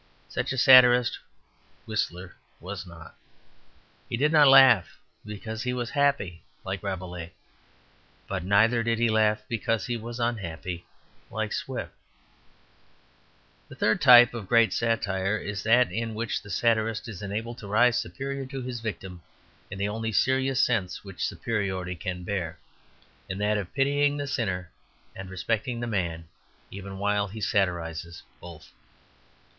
Such 0.29 0.51
a 0.51 0.57
satirist 0.57 1.19
Whistler 1.85 2.35
was 2.59 2.87
not. 2.87 3.15
He 4.09 4.17
did 4.17 4.31
not 4.31 4.47
laugh 4.47 4.99
because 5.23 5.61
he 5.61 5.73
was 5.73 5.91
happy, 5.91 6.41
like 6.65 6.81
Rabelais. 6.81 7.33
But 8.27 8.43
neither 8.43 8.81
did 8.81 8.97
he 8.97 9.09
laugh 9.11 9.43
because 9.47 9.85
he 9.85 9.97
was 9.97 10.19
unhappy, 10.19 10.87
like 11.29 11.53
Swift. 11.53 11.91
The 13.69 13.75
third 13.75 14.01
type 14.01 14.33
of 14.33 14.47
great 14.47 14.73
satire 14.73 15.37
is 15.37 15.61
that 15.61 15.91
in 15.91 16.15
which 16.15 16.39
he 16.39 16.49
satirist 16.49 17.07
is 17.07 17.21
enabled 17.21 17.59
to 17.59 17.67
rise 17.67 17.99
superior 17.99 18.47
to 18.47 18.61
his 18.63 18.79
victim 18.79 19.21
in 19.69 19.77
the 19.77 19.89
only 19.89 20.11
serious 20.11 20.59
sense 20.63 21.03
which 21.03 21.23
superiority 21.23 21.93
can 21.95 22.23
bear, 22.23 22.57
in 23.29 23.37
that 23.37 23.55
of 23.59 23.71
pitying 23.75 24.17
the 24.17 24.25
sinner 24.25 24.71
and 25.15 25.29
respecting 25.29 25.79
the 25.79 25.85
man 25.85 26.27
even 26.71 26.97
while 26.97 27.27
he 27.27 27.39
satirises 27.39 28.23
both. 28.39 28.71